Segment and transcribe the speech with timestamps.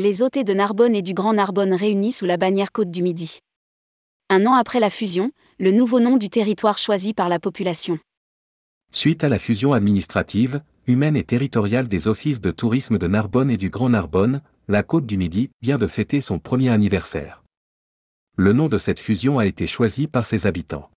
[0.00, 3.40] Les OT de Narbonne et du Grand Narbonne réunis sous la bannière Côte du Midi.
[4.30, 7.98] Un an après la fusion, le nouveau nom du territoire choisi par la population.
[8.92, 13.56] Suite à la fusion administrative, humaine et territoriale des offices de tourisme de Narbonne et
[13.56, 17.42] du Grand Narbonne, la Côte du Midi vient de fêter son premier anniversaire.
[18.36, 20.90] Le nom de cette fusion a été choisi par ses habitants.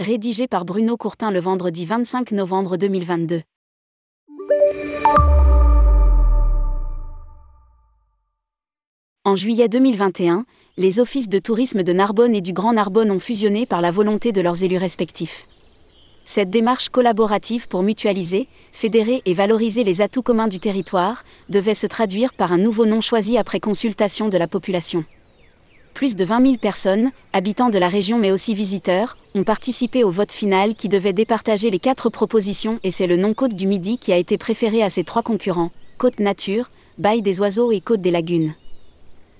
[0.00, 3.42] Rédigé par Bruno Courtin le vendredi 25 novembre 2022.
[9.26, 13.66] En juillet 2021, les offices de tourisme de Narbonne et du Grand Narbonne ont fusionné
[13.66, 15.48] par la volonté de leurs élus respectifs.
[16.24, 21.88] Cette démarche collaborative pour mutualiser, fédérer et valoriser les atouts communs du territoire devait se
[21.88, 25.04] traduire par un nouveau nom choisi après consultation de la population.
[25.92, 30.10] Plus de 20 000 personnes, habitants de la région mais aussi visiteurs, ont participé au
[30.10, 33.98] vote final qui devait départager les quatre propositions et c'est le nom Côte du Midi
[33.98, 38.00] qui a été préféré à ses trois concurrents, Côte Nature, Bail des Oiseaux et Côte
[38.00, 38.54] des Lagunes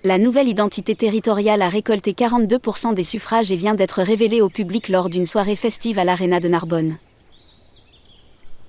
[0.06, 4.88] la nouvelle identité territoriale a récolté 42% des suffrages et vient d'être révélée au public
[4.88, 6.96] lors d'une soirée festive à l'Arena de Narbonne.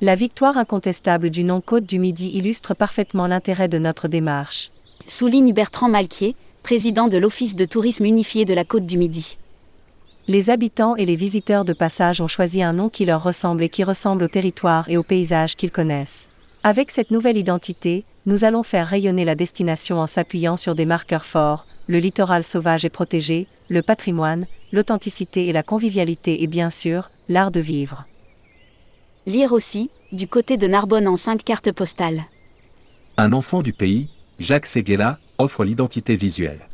[0.01, 4.71] La victoire incontestable du nom Côte du Midi illustre parfaitement l'intérêt de notre démarche.
[5.07, 9.37] Souligne Bertrand Malquier, président de l'Office de tourisme unifié de la Côte du Midi.
[10.27, 13.69] Les habitants et les visiteurs de passage ont choisi un nom qui leur ressemble et
[13.69, 16.29] qui ressemble au territoire et au paysage qu'ils connaissent.
[16.69, 21.23] Avec cette nouvelle identité, nous allons faire rayonner la destination en s'appuyant sur des marqueurs
[21.23, 27.09] forts, le littoral sauvage et protégé, le patrimoine, l'authenticité et la convivialité et bien sûr,
[27.29, 28.03] l'art de vivre.
[29.25, 32.25] Lire aussi, du côté de Narbonne en cinq cartes postales.
[33.15, 36.67] Un enfant du pays, Jacques Seguela, offre l'identité visuelle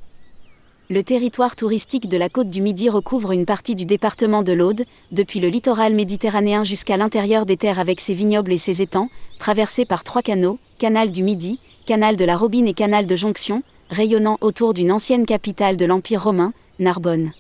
[0.94, 4.86] le territoire touristique de la côte du Midi recouvre une partie du département de l'Aude,
[5.12, 9.86] depuis le littoral méditerranéen jusqu'à l'intérieur des terres avec ses vignobles et ses étangs, traversés
[9.86, 14.38] par trois canaux, canal du Midi, canal de la Robine et canal de Jonction, rayonnant
[14.40, 17.32] autour d'une ancienne capitale de l'Empire romain, Narbonne.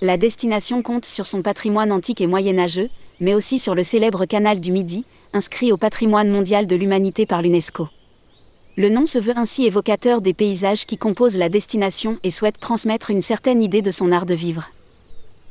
[0.00, 2.90] La destination compte sur son patrimoine antique et moyenâgeux,
[3.20, 7.40] mais aussi sur le célèbre canal du Midi, inscrit au patrimoine mondial de l'humanité par
[7.40, 7.86] l'UNESCO.
[8.76, 13.10] Le nom se veut ainsi évocateur des paysages qui composent la destination et souhaite transmettre
[13.10, 14.68] une certaine idée de son art de vivre.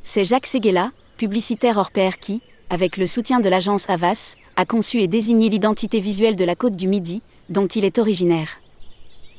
[0.02, 5.00] C'est Jacques Seguela, publicitaire hors pair qui, avec le soutien de l'agence Havas, a conçu
[5.00, 8.60] et désigné l'identité visuelle de la côte du Midi, dont il est originaire.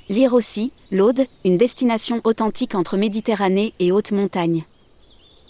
[0.09, 4.63] Lire aussi, l'Aude, une destination authentique entre Méditerranée et haute montagne.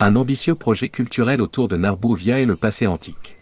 [0.01, 3.37] Un ambitieux projet culturel autour de Narbovia et le passé antique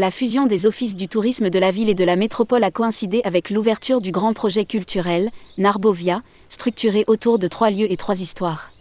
[0.00, 3.20] la fusion des offices du tourisme de la ville et de la métropole a coïncidé
[3.22, 8.72] avec l'ouverture du grand projet culturel, Narbovia, structuré autour de trois lieux et trois histoires.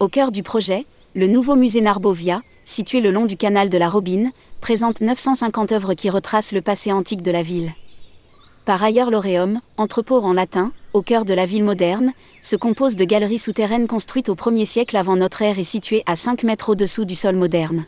[0.00, 3.88] Au cœur du projet, le nouveau musée Narbovia, situé le long du canal de la
[3.88, 7.72] Robine, présente 950 œuvres qui retracent le passé antique de la ville.
[8.66, 13.04] Par ailleurs, l'Oreum, entrepôt en latin, au cœur de la ville moderne, se compose de
[13.04, 17.04] galeries souterraines construites au 1er siècle avant notre ère et situées à 5 mètres au-dessous
[17.04, 17.86] du sol moderne.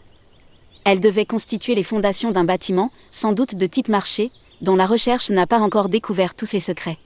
[0.84, 4.30] Elle devait constituer les fondations d'un bâtiment, sans doute de type marché,
[4.60, 6.98] dont la recherche n'a pas encore découvert tous ses secrets.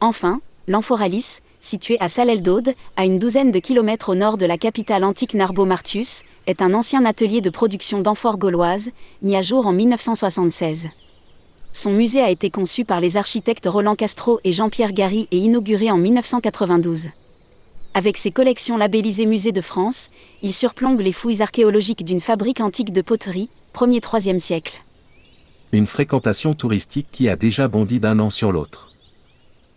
[0.00, 5.04] Enfin, l'Amphoralis, situé à Salel-d'Aude, à une douzaine de kilomètres au nord de la capitale
[5.04, 8.90] antique Narbo-Martius, est un ancien atelier de production d'amphores gauloises,
[9.22, 10.88] mis à jour en 1976.
[11.72, 15.90] Son musée a été conçu par les architectes Roland Castro et Jean-Pierre Gary et inauguré
[15.90, 17.08] en 1992.
[17.94, 20.10] Avec ses collections labellisées Musée de France,
[20.42, 24.82] il surplombe les fouilles archéologiques d'une fabrique antique de poterie, 1er-3e siècle.
[25.72, 28.88] Une fréquentation touristique qui a déjà bondi d'un an sur l'autre.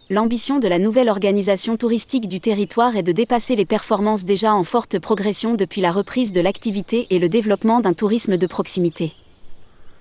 [0.10, 4.64] L'ambition de la nouvelle organisation touristique du territoire est de dépasser les performances déjà en
[4.64, 9.14] forte progression depuis la reprise de l'activité et le développement d'un tourisme de proximité.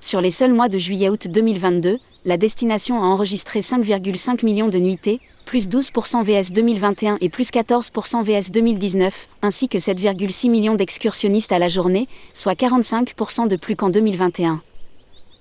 [0.05, 5.19] Sur les seuls mois de juillet-août 2022, la destination a enregistré 5,5 millions de nuitées,
[5.47, 11.59] plus 12% VS 2021 et plus 14% VS 2019, ainsi que 7,6 millions d'excursionnistes à
[11.59, 14.61] la journée, soit 45% de plus qu'en 2021.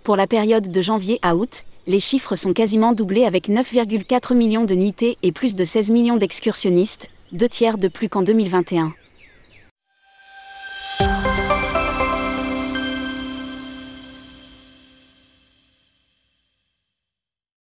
[0.05, 4.63] Pour la période de janvier à août, les chiffres sont quasiment doublés avec 9,4 millions
[4.63, 8.93] de nuitées et plus de 16 millions d'excursionnistes, deux tiers de plus qu'en 2021.